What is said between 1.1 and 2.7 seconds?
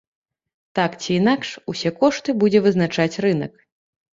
інакш, усе кошты будзе